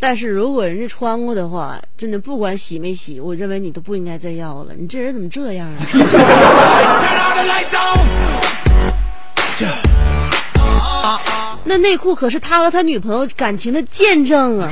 [0.05, 5.69] 但是如果人家穿过的话，真的不管洗没洗，我认为你都不应该再要了，你这人怎么这样
[10.81, 11.21] 啊？
[11.63, 14.69] 那内裤可是他和他女朋友感情的见证啊。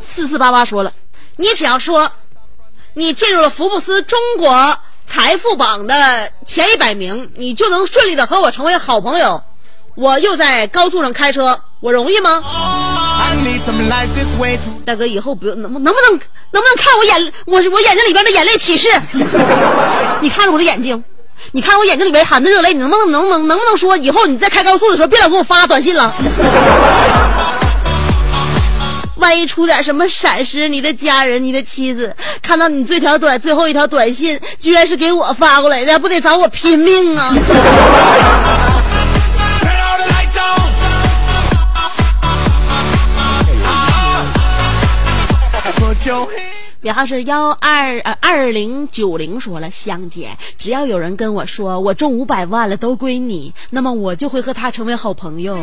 [0.00, 0.90] 四四八八说了，
[1.36, 2.10] 你只要说。
[2.94, 9.42] 你进入了福布斯中国财富榜的前一百名，你就能顺利的和我成为好朋友。
[9.94, 12.42] 我又在高速上开车，我容易吗？
[14.84, 16.12] 大哥，以后不用能不能不能
[16.50, 18.88] 能不能看我眼我我眼睛里边的眼泪启示？
[20.20, 21.02] 你看着我的眼睛，
[21.52, 26.14] 你看我眼睛里边含的热泪，你能不能能不能能不能说以后你在开高速的时候别老给我发短信了？
[29.18, 37.34] 万一出点什么闪失，你的家人、你的妻子看到你这条短最后一条短信，居然是给我发过来的，不得找我拼命啊.
[46.82, 55.58] 尾号是幺二呃二零九零说了，香姐，只要有人跟我说我中五百万了都归你，那么我就会和他成为好朋友。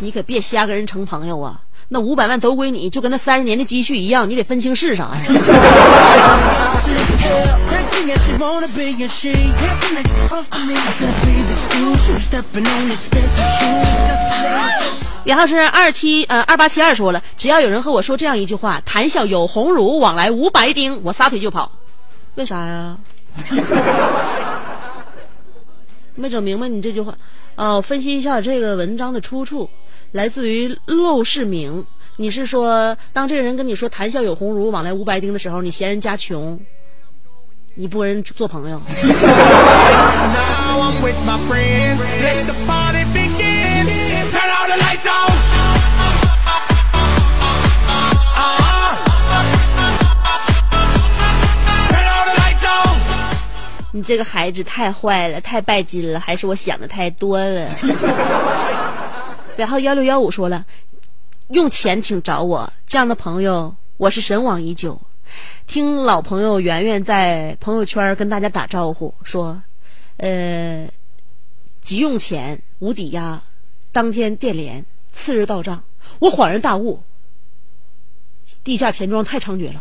[0.00, 5.20] 你可别瞎跟人成朋友啊那五百万都归你就跟那三十年的积蓄一样你得分清是啥呀？
[15.24, 21.70] 然后是二七呃二八七二说了只要有人和我说这样一句话谈笑有鸿儒往来无白丁我撒腿就跑。
[22.36, 22.96] 为啥呀？
[26.14, 27.14] 没整明白你这句话。
[27.56, 29.68] 呃分析一下这个文章的出处。
[30.12, 36.58] 来自于陋室铭你是说当这个人跟你说谈笑有鸿儒往来无白丁的时候你嫌人家穷
[37.74, 38.82] 你不跟人做朋友？
[53.92, 57.68] 你这个孩子太坏了太拜金了还是我想的太多了。
[59.60, 60.64] 尾号幺六幺五说了，
[61.48, 64.98] 用钱请找我，这样的朋友我是神往已久。
[65.66, 69.62] 听老朋友圆圆在朋友圈跟大家打招呼说，
[70.16, 70.88] 呃，
[71.82, 73.42] 急用钱无抵押，
[73.92, 75.82] 当天电联，次日到账。
[76.20, 77.02] 我恍然大悟，
[78.64, 79.80] 地下钱庄太猖獗了。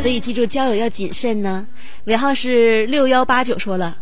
[0.00, 1.66] 所以记住交友要谨慎呢。
[2.04, 3.96] 尾号是六幺八九说了，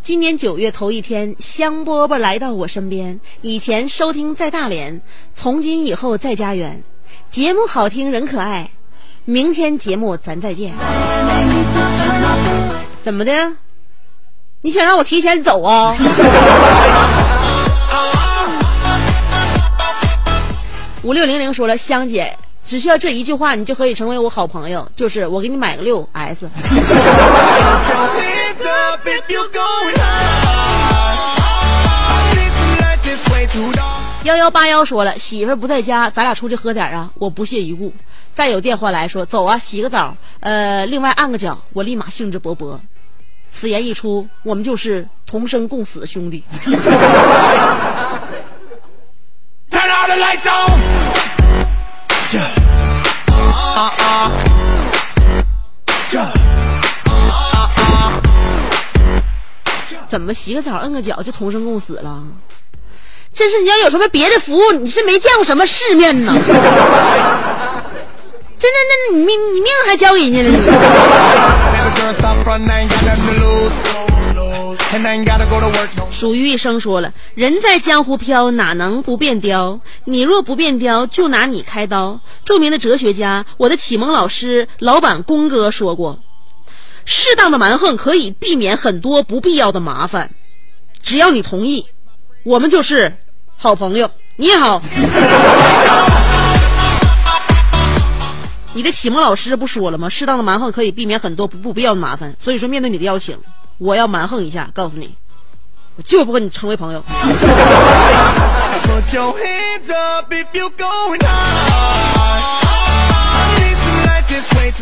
[0.00, 3.18] 今年九月头一天，香饽饽来到我身边。
[3.40, 5.00] 以前收听在大连，
[5.34, 6.82] 从今以后在家园。
[7.30, 8.70] 节目好听，人可爱。
[9.24, 10.74] 明天节目咱再见。
[13.04, 13.56] 怎么的？
[14.60, 15.96] 你想让我提前走啊？
[21.02, 26.48] 五六零零说了，香姐，只需要这一句话，你就可以成为我好朋友，就是我给你买个六 S。
[34.24, 37.92] 幺幺八幺说了，媳妇儿不在家，咱俩出去喝点啊，我不屑一顾。
[38.32, 42.78] 再有电话来说，走啊，洗个澡，呃，另外按个脚，我立马兴致勃勃。
[43.50, 46.44] 此言一出，我们就是同生共死兄弟。
[60.12, 62.22] 怎么洗个澡摁个脚就同生共死了？
[63.32, 66.34] 真是你要有什么别的服务，你是没见过什么世面呢？
[66.34, 66.60] 真的，
[68.60, 70.50] 那你命你命还交给人家了？
[76.10, 79.80] 属于一生说了，人在江湖飘，哪能不变雕？
[80.04, 82.20] 你若不变雕，就拿你开刀。
[82.44, 86.18] 著名的哲学家，我的启蒙老师老板公哥说过，
[87.04, 90.30] 适当的蛮横可以避免很多不必要的麻烦。
[91.00, 91.86] 只要你同意，
[92.44, 93.16] 我们就是
[93.56, 94.10] 好朋友。
[94.36, 94.80] 你好，
[98.72, 100.08] 你的启蒙老师不说了吗？
[100.08, 102.34] 适当的蛮横可以避免很多不不必要的麻烦。
[102.38, 103.38] 所以说，面对你的邀请，
[103.78, 105.14] 我要蛮横一下，告诉你，
[105.96, 107.04] 我就不跟你成为朋友。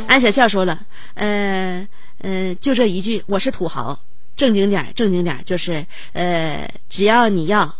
[0.07, 0.79] 安小笑说了，
[1.15, 1.87] 呃
[2.23, 3.99] 嗯，就这一句，我是土豪，
[4.37, 7.75] 正经点儿，正经点儿，就是呃，只要你要，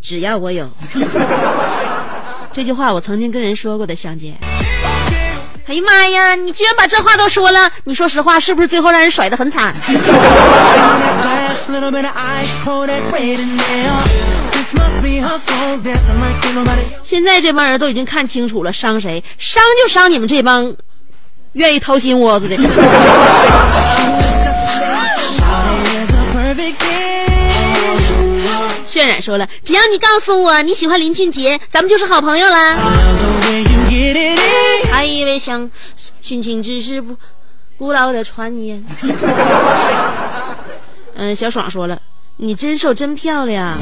[0.00, 0.68] 只要我有。
[2.52, 4.34] 这句话我曾经跟人说过的，香姐。
[5.68, 6.34] 哎呀妈呀！
[6.36, 9.74] 你居然把这话都说了，你说实话，是不是最后让人甩得很惨？
[17.02, 19.22] 现在这帮人都已经看清楚了，伤谁？
[19.38, 20.72] 伤就伤你们这帮
[21.56, 22.56] 愿意掏心窝子的。
[28.86, 32.76] 渲染说了，只要你告诉我你喜欢林俊杰，咱们就是好朋友啦。
[34.90, 35.70] 还以为想
[36.22, 37.16] 殉情只是不
[37.76, 38.84] 古老的传言。
[41.16, 41.98] 嗯，小爽说了，
[42.36, 43.78] 你真瘦真漂亮。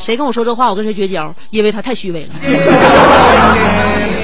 [0.00, 2.34] 谁跟我说这话，我跟谁绝交，因为他太虚伪了。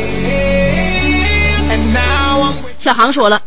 [2.80, 3.42] 小航说了，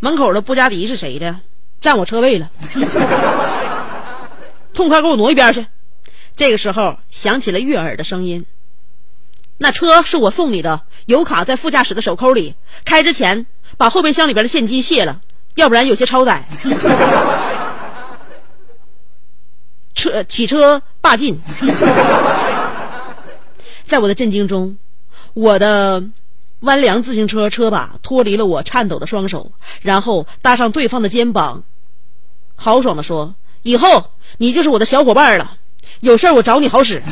[0.00, 1.38] 门口的布加迪是谁的？
[1.80, 2.50] 占我车位了，
[4.74, 5.64] 痛快给我挪一边去。
[6.34, 8.44] 这个时候响起了悦耳的声音
[9.58, 12.56] ：“那车是我送你的，油卡在副驾驶的手扣里。
[12.84, 13.46] 开之前
[13.76, 15.20] 把后备箱里边的现金卸了，
[15.54, 16.44] 要不然有些超载。”
[19.94, 21.40] 车起车霸进，
[23.86, 24.76] 在我的震惊中，
[25.34, 26.02] 我的
[26.62, 29.50] 弯梁自行车车把脱离了我颤抖的双手，
[29.80, 31.64] 然后搭上对方的肩膀，
[32.54, 35.50] 豪爽的说：“以后你就是我的小伙伴了，
[36.00, 37.02] 有事儿我找你好使。”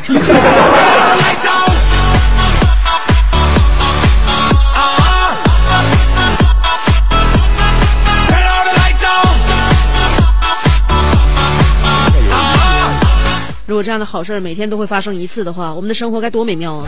[13.67, 16.87] 如果这样的好事每天都会发生一次的话，我们的生活该多美妙啊！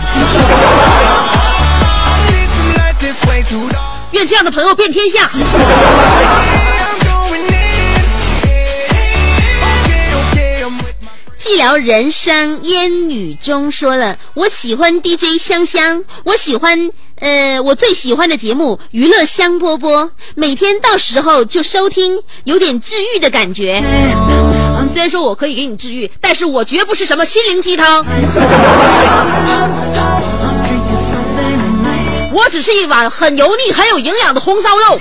[4.11, 5.29] 愿这样的朋友遍天下。
[11.37, 23.83] 寂寥人生烟雨中说了，我喜欢 DJ 香香，我喜欢呃，我最喜欢的节目娱乐香饽饽，每天到时候就收听，有点治愈的感觉。
[24.93, 28.03] 虽然说我可以给你治愈，但是我绝不是什么心灵鸡汤，
[32.33, 34.99] 我只是一碗很油腻、很有营养的红烧肉。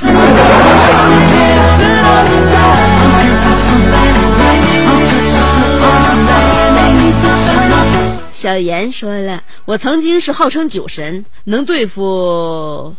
[8.31, 12.95] 小严说了，我曾经是号称酒神，能对付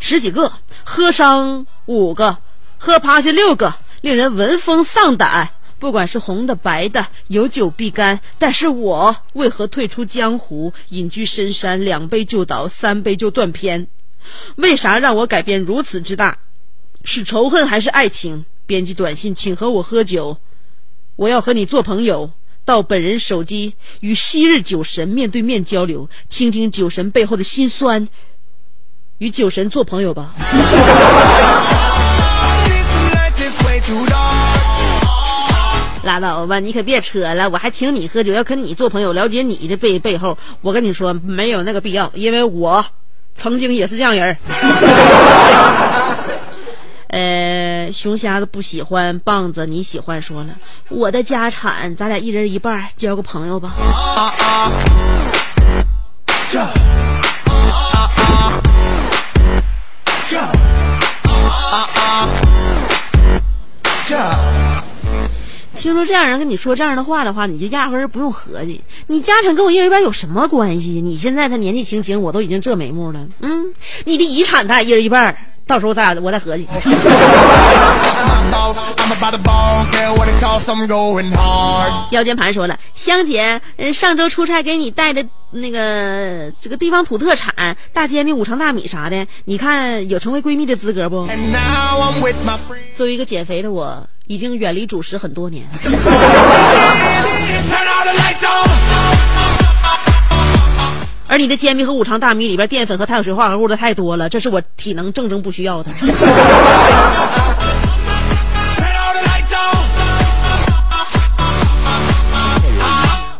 [0.00, 0.52] 十几个，
[0.84, 2.36] 喝伤五个，
[2.76, 5.48] 喝趴下六个，令人闻风丧胆。
[5.82, 8.20] 不管是红的白的，有酒必干。
[8.38, 11.84] 但是我为何退出江湖，隐居深山？
[11.84, 13.88] 两杯就倒，三杯就断片。
[14.54, 16.38] 为啥让我改变如此之大？
[17.02, 18.44] 是仇恨还是爱情？
[18.64, 20.38] 编辑短信，请和我喝酒，
[21.16, 22.30] 我要和你做朋友。
[22.64, 28.08] 到本人手机与昔日酒神面对面交流，倾听酒神背后的辛酸，
[29.18, 30.32] 与酒神做朋友吧。
[36.02, 42.84] 拉倒吧，你可别扯了，我还请你喝酒，要跟你做朋友，了解你的背背后，我跟你说没有那个必要，因为我
[43.34, 44.36] 曾经也是这样人。
[47.08, 50.56] 呃，熊瞎子不喜欢棒子，你喜欢说了，
[50.88, 53.74] 我的家产咱俩一人一半，交个朋友吧。
[65.82, 71.00] 听说这样人跟你说这样的话的话，你就压根儿不用合计，你家产跟我一人一半有什么关系？
[71.00, 73.26] 你现在他年纪轻轻，我都已经这眉目了。
[73.40, 73.74] 嗯，
[74.04, 76.68] 你的遗产咱俩一人一半，到时候咱俩我再合计。
[82.12, 91.26] 腰间盘说了，香姐，嗯，上周出差给你带的那个这个地方土特产大煎饼、五常大米啥的，你看有成为闺蜜的资格不？
[92.94, 95.66] 作为一个减肥的我，已经远离主食很多年。
[101.28, 105.90] 而你的煎饼和五常大米里边淀粉和碳水化合物的太多了，这是我体能正正不需要的。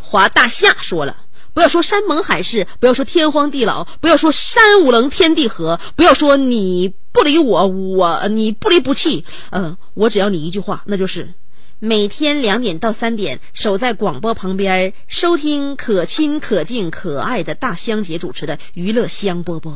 [0.00, 1.14] 华大夏说了，
[1.54, 9.24] 不要说山盟海誓，不要说天荒地老，不要说山无棱天地合，不要说你不理我，我你不离不弃。
[9.50, 11.34] 嗯，我只要你一句话，那就是
[11.78, 19.72] 每天两点到三点守在广播旁边收听可亲可敬可爱的大香姐主持的娱乐香饽饽。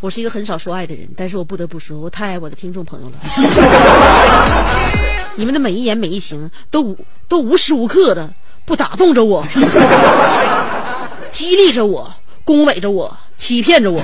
[0.00, 3.16] 我是一个很少说爱的人，但是我不得不说，我太爱我的听众朋友了。
[5.34, 6.96] 你们的每一言每一行都无
[7.28, 8.32] 都无时无刻的
[8.64, 9.42] 不打动着我，
[11.30, 12.12] 激励着我，
[12.44, 14.00] 恭维着我，欺骗着我。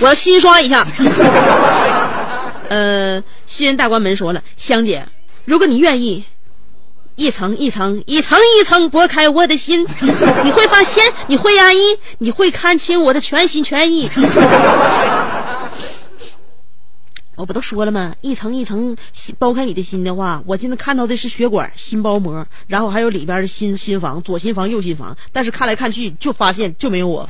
[0.00, 0.86] 我要新刷一下。
[2.68, 5.06] 呃，新人大关门说了，香姐，
[5.44, 6.24] 如果你愿意，
[7.14, 9.86] 一层一层、一层一层剥开我的心，
[10.42, 11.78] 你会发现，你会压抑，
[12.18, 14.10] 你会看清我的全心全意。
[17.36, 18.14] 我不都说了吗？
[18.20, 18.96] 一层一层
[19.38, 25.16] 剥开你的心的话，我现在看到的是血管、心包膜，然后还有里边的心心房，左心房、右心房。
[25.32, 27.28] 但是看来看去，就发现就没有我。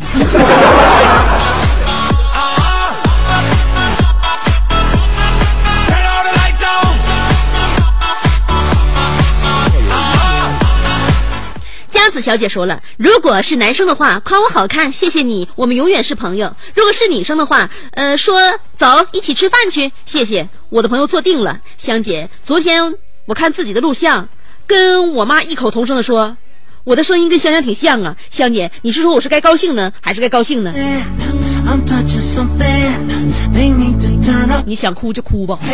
[12.15, 18.41] 子小姐说了，如果是男生的话，夸我好看，谢谢你，我们永远是朋友；如果是女生的话，呃，说
[18.79, 21.61] 走一起吃饭去，谢谢，我的朋友坐定了。
[21.77, 22.95] 香姐，昨天
[23.27, 24.29] 我看自己的录像，
[24.67, 26.37] 跟我妈异口同声的说，
[26.85, 30.73] 我的声音跟香香挺像啊，香姐，你是说我是该高兴呢，还是该高兴呢？
[34.67, 35.59] 你想哭就哭吧。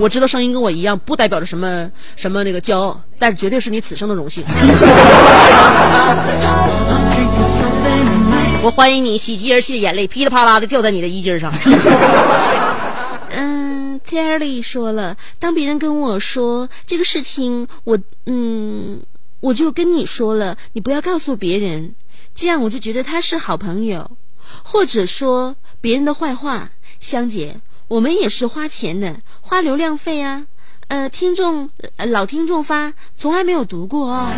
[0.00, 4.44] 我知道声音跟我一样，不代表着什么什么那个骄傲，但是绝对是你此生的荣幸。
[8.62, 11.52] 我欢迎你喜极而泣的眼泪噼里啪啦的掉在你的衣襟上。
[13.30, 19.00] 嗯，Terry 说了，当别人跟我说这个事情，我嗯，
[19.40, 21.94] 我就跟你说了，你不要告诉别人，
[22.34, 24.10] 这样我就觉得他是好朋友，
[24.62, 26.70] 或者说别人的坏话。
[27.00, 27.56] 香姐，
[27.88, 30.44] 我们也是花钱的，花流量费啊。
[30.88, 34.28] 呃，听众、呃、老听众发从来没有读过哦。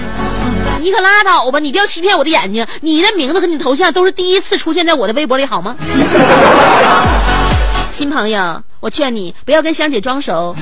[0.81, 1.59] 你可拉倒吧！
[1.59, 2.65] 你不要欺骗我的眼睛。
[2.83, 5.77] 你的名字和你的头像都是第一次出现在我的微博里，好吗？
[7.91, 10.55] 新朋友，我劝你不要跟香姐装熟。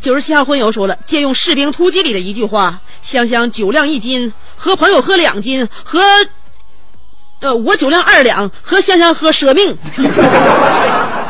[0.00, 6.00] 九十七号荤油说了，借用《士兵突击》里的一句话：“香香酒量一斤，和朋友喝两斤，和
[7.40, 9.76] 呃我酒量二两，和香香喝舍命。”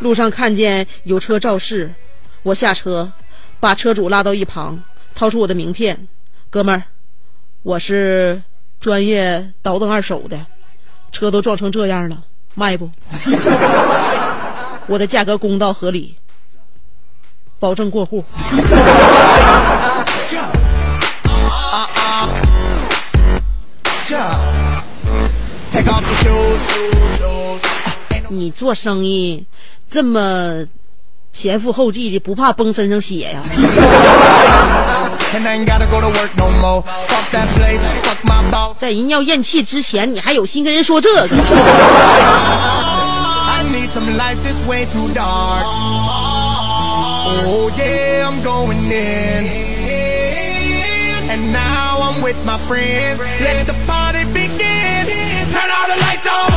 [0.00, 1.92] 路上看见有车肇事，
[2.42, 3.10] 我下车，
[3.60, 4.80] 把车主拉到一旁，
[5.14, 6.08] 掏出我的名片，
[6.48, 6.82] 哥们儿，
[7.62, 8.40] 我是
[8.80, 10.46] 专业倒腾二手的，
[11.10, 12.22] 车都撞成这样了，
[12.54, 12.88] 卖不？
[14.88, 16.16] 我的价格公道合理。
[17.62, 18.24] 保证过户。
[28.28, 29.46] 你做生意
[29.88, 30.64] 这么
[31.32, 33.40] 前赴后继的，不怕崩身上血呀？
[38.76, 41.28] 在人要咽气之前，你还有心跟人说这个。
[47.24, 49.46] Oh yeah, I'm going in.
[51.30, 53.20] And now I'm with my friends.
[53.40, 55.06] Let the party begin.
[55.52, 56.52] Turn all the lights on.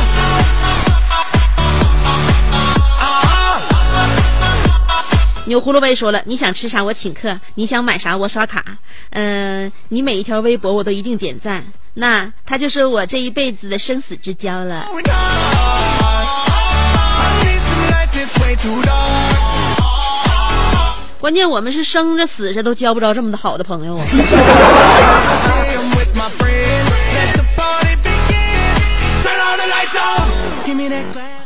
[2.98, 3.62] Uh-huh.
[5.46, 8.64] 牛葫芦威说了，你想吃啥我请客，你想买啥我刷卡。
[9.10, 11.64] 嗯、你每一条微博我都一定点赞，
[11.94, 14.84] 那他就是我这一辈子的生死之交了。
[21.26, 24.04] 关键我们是生着死着都交不着这么的好的朋友啊。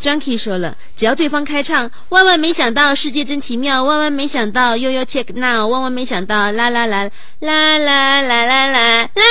[0.02, 7.04] Junkie 说了，只要对方开唱，万万没想到世界真奇妙，万万没想到悠悠 check now，万万没想到啦啦啦
[7.40, 9.24] 啦啦啦啦啦啦啦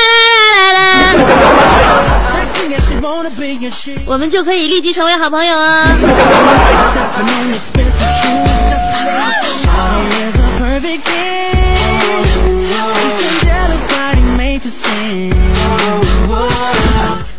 [0.73, 1.13] 啦，
[4.07, 5.85] 我们就可以立即成为好朋友哦。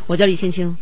[0.07, 0.77] 我叫李青青。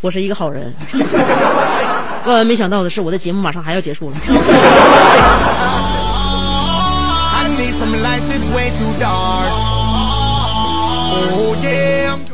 [0.00, 0.74] 我是一个好人。
[2.26, 4.16] 万万没想到的是我的节目马上还要结束了。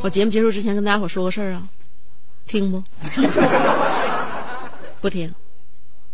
[0.00, 1.62] 我节目结束之前跟大家伙说个事儿啊。
[2.46, 2.82] 听不？
[5.02, 5.30] 不听。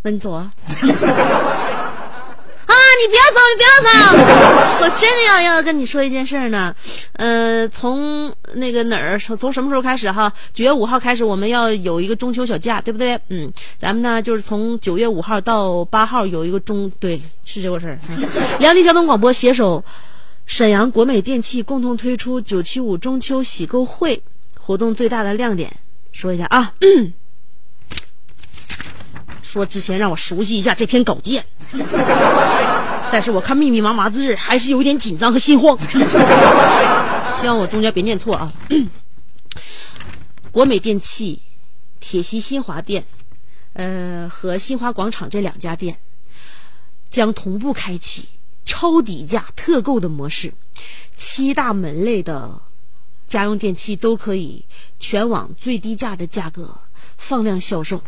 [0.03, 0.51] 那你走啊。
[2.67, 3.91] 啊，你别走，你别走！
[4.85, 6.75] 我真的要要跟你说一件事呢。
[7.13, 10.33] 呃，从那个哪儿，从什么时候开始哈？
[10.53, 13.19] 九月五号开始，我们要有一个中秋小假，对不对？
[13.29, 17.99] 嗯，咱们呢就是从九月五号到八号有一个中，对，是这个事儿。
[18.59, 19.85] 辽宁交通广播携手
[20.47, 24.23] 沈阳国美电器共同推出九七五中秋喜购会
[24.59, 25.71] 活动，最大的亮点
[26.13, 26.73] 说一下啊。
[29.45, 31.45] 说之前让我熟悉一下这篇稿件，
[33.13, 35.79] 但是我看密密麻麻字还是有点紧张和心慌，
[37.33, 38.53] 希望我中间别念错啊。
[40.51, 41.43] 国美电器、
[42.01, 43.05] 铁西新华店，
[43.75, 45.99] 呃和新华广场这两家店
[47.11, 48.29] 将同步开启
[48.65, 50.55] 超底价特购的模式，
[51.15, 52.61] 七大门类的
[53.27, 54.65] 家用电器都可以
[54.99, 56.79] 全网最低价的价格
[57.19, 58.03] 放量销售。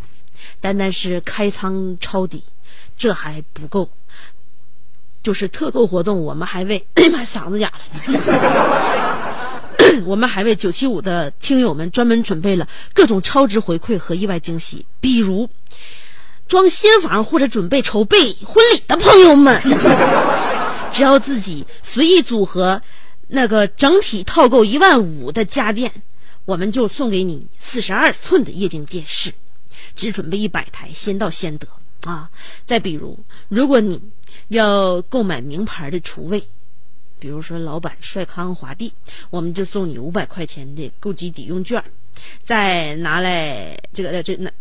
[0.60, 2.42] 单单是开仓抄底，
[2.96, 3.90] 这还不够。
[5.22, 7.72] 就是特购活动，我们还为哎呀妈嗓子哑了，
[10.06, 15.50] 我们还为九七五的听友们专门准备了各种超值回馈和意外惊喜，比如
[16.46, 19.60] 装新房或者准备筹备婚礼的朋友们，
[20.92, 22.80] 只要自己随意组合
[23.26, 25.90] 那个整体套购一万五的家电。
[26.44, 29.32] 我们就送给你四十二寸的液晶电视，
[29.96, 31.66] 只准备一百台，先到先得
[32.02, 32.30] 啊！
[32.66, 33.18] 再比如，
[33.48, 34.00] 如果你
[34.48, 36.40] 要购买名牌的厨卫，
[37.18, 38.92] 比如说老板帅康、华帝，
[39.30, 41.82] 我们就送你五百块钱的购机抵用券，
[42.44, 44.52] 再拿来这个这拿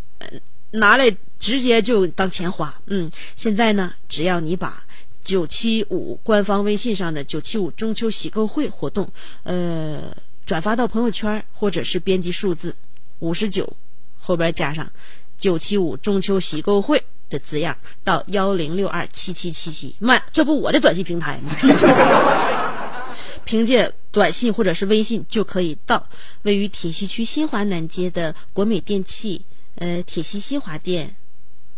[0.72, 2.74] 拿来直接就当钱花。
[2.88, 4.84] 嗯，现在呢，只要你把
[5.22, 9.12] 九七五官方微信上的九七五中秋喜购会活动，
[9.44, 10.16] 呃，
[10.46, 12.76] 转发到朋友圈，或者是编辑数字
[13.20, 13.72] 五十九
[14.18, 14.90] 后边加上
[15.38, 17.04] 九七五中秋喜购会。
[17.28, 21.50] 的字样到幺零六二七七七七，妈，这不我的短信平台吗？
[23.46, 26.08] 凭借短信或者是微信就可以到
[26.44, 29.44] 位于铁西区新华南街的国美电器
[29.78, 31.16] 呃铁西新华店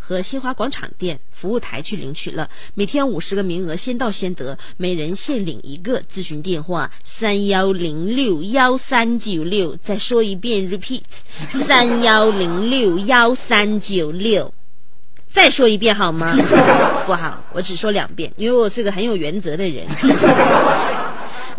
[0.07, 2.49] 和新华广场店服务台去领取了。
[2.75, 6.01] 每天五十个名额，先到先得，每人限领一个。
[6.03, 9.75] 咨询电话：三幺零六幺三九六。
[9.83, 11.01] 再说一遍，repeat：
[11.67, 14.53] 三幺零六幺三九六。
[15.29, 16.33] 再说一遍好吗？
[17.05, 19.85] 不好，我只说两遍，因为我是个很有原则的人。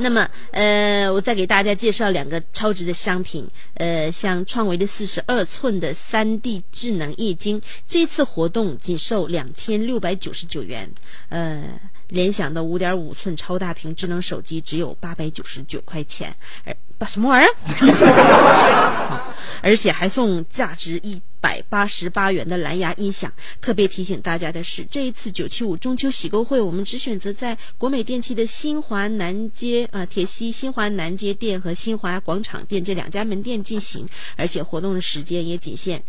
[0.01, 10.89] 那么，呃，我再给大家介绍两个超值的商品，呃，像创维的四十二寸的三 D 智能液晶，这次活动仅售两千六百九十九元。
[11.31, 11.65] 呃，
[12.09, 16.35] 联想的五点五寸超大屏智能手机只有八百九十九块钱，
[16.65, 17.53] 而把什么玩意儿？
[19.61, 23.33] 而且还送价值一百八十八元的蓝牙音响。
[23.61, 36.03] 特别提醒大家的是，这一次九七五中秋喜购会，我们只选择在国美电器的新华南街啊铁西新华南街店和新华广场店这两家门店进行，而且活动的时间也仅限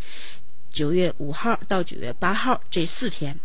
[0.72, 3.40] 九月五号到九月八号这四天。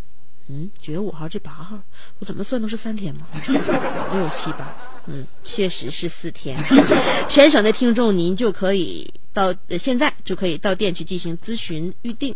[0.47, 1.81] 嗯，九月五号这八号，
[2.19, 3.27] 我怎么算都是三天吗？
[4.13, 4.77] 六七八，
[5.07, 6.57] 嗯，确实是四天。
[7.29, 12.35] 全省的听众，您就可以到现在就可以到店去进行咨询预定。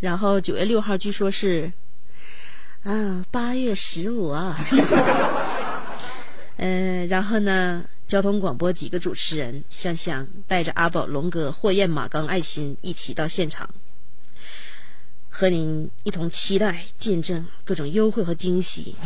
[0.00, 1.72] 然后九月六号据说是
[2.82, 4.56] 啊，八月十五啊。
[6.56, 13.68] 嗯， 然后呢，交通广播几个主持人，香香带着阿宝、龙哥、霍艳、马刚、爱心一起到现场。
[15.28, 18.96] 和您一同期待、见证各种优惠和惊喜，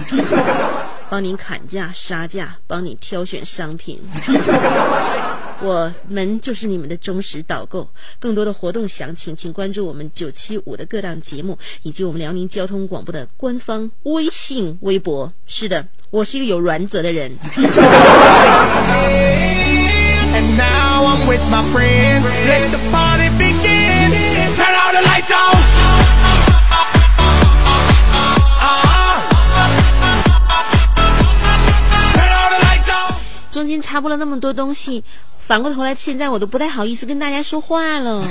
[1.11, 4.01] 帮您砍价、杀价，帮你挑选商品。
[5.61, 7.87] 我们就是你们的忠实导购。
[8.21, 15.31] 更多的活动详情，请关注我们九七五的各档节目，以及我们辽宁交通广播的官方微信、微博。
[15.45, 17.37] 是的，我是一个有原则的人。
[20.33, 22.23] And now I'm with my friends.
[22.47, 23.50] Let the party begin.
[33.61, 35.05] 中间插播了那么多东西，
[35.39, 38.27] 反过头来，现在我都不太好意思跟大家说话了。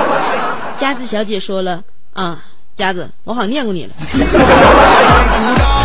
[0.80, 2.42] 佳子小姐说了啊，
[2.74, 3.92] 佳子，我好像念过你了。
[5.58, 5.82] Oh.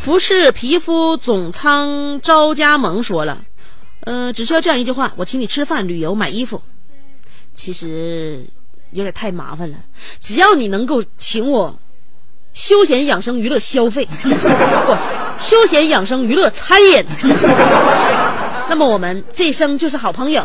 [0.00, 3.44] 服饰皮肤总仓招加盟说了，
[4.00, 6.62] 呃，只需要这样一句话：我请你吃饭、旅游、买衣服。
[7.54, 8.46] 其实
[8.92, 9.76] 有点太麻烦了，
[10.20, 11.78] 只要你能够请我
[12.52, 14.96] 休闲养生娱乐消费， 不，
[15.38, 17.04] 休闲养生娱乐餐饮，
[18.68, 20.42] 那么我们这一生就是好朋友。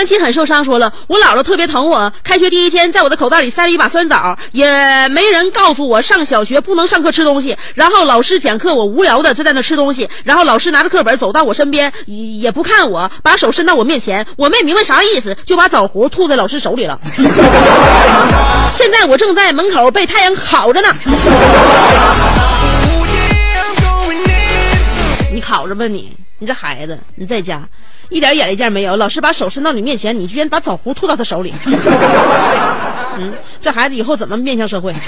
[0.00, 2.10] 相亲很受伤，说了我姥姥特别疼我。
[2.24, 7.54] 开学第一天，在我的口袋里塞了一把酸枣，也没人告诉我上小学不能上课吃东西。
[7.74, 10.08] 然后老师讲课，我无聊的就在那吃东西。
[10.24, 14.26] 然后老师拿着课本走到我身边，也也不看我，把手伸到我面前。
[14.36, 16.98] 我没明白啥意思，就把枣核吐在老师手里了。
[18.72, 20.88] 现在我正在门口被太阳烤着呢。
[20.88, 21.10] Oh.
[25.30, 27.62] 你烤着吧你，你这孩子，你在家
[28.08, 28.96] 一点眼力见没有？
[28.96, 31.52] 老师把手伸到你面前，你居然把枣核吐到他手里。
[33.18, 34.92] 嗯，这孩子以后怎么面向社会？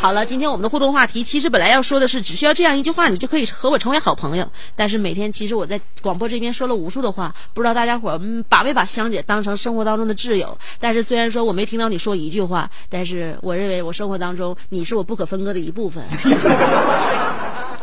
[0.00, 4.50] 好了，今天我们的互动话题，其实本来要说的是，只需要这样一句话，你就可以和我成为好朋友。
[4.74, 10.58] 但是每天其实我在广播这边说了无数的话，不知道大家伙把没把香姐当成生活当中的挚友？
[10.80, 16.02] 但是虽然说我没听到你说一句话，但是我认为我生活当中你是我不可分割的一部分。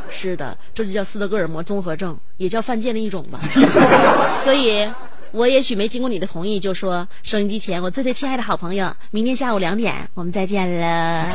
[0.09, 3.39] 是的，这就叫斯德哥尔摩综合症，也叫犯贱的一种吧。
[4.43, 4.89] 所以，
[5.31, 11.25] 我也许没经过你的同意，就说收音机前我最最亲爱的好朋友，明天下午两点我们再见了。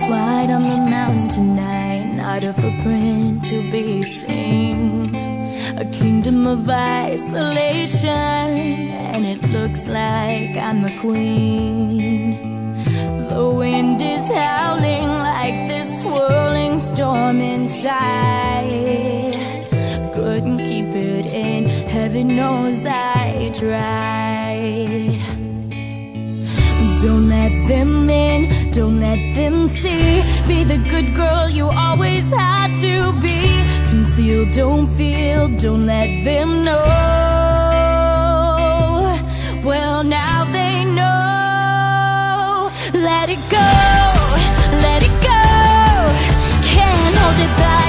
[0.00, 2.04] Glows white on the mountain tonight.
[2.14, 5.14] Not a footprint to be seen.
[5.76, 8.08] A kingdom of isolation.
[8.08, 12.74] And it looks like I'm the queen.
[13.28, 17.98] The wind is howling like this swirling storm inside.
[20.14, 25.20] Couldn't keep it in, heaven knows I tried.
[27.02, 30.22] Don't let them in, don't let them see.
[30.46, 33.40] Be the good girl you always had to be.
[33.90, 36.84] Conceal, don't feel, don't let them know.
[39.64, 42.70] Well, now they know.
[42.94, 43.70] Let it go,
[44.86, 45.42] let it go.
[46.62, 47.79] Can't hold it back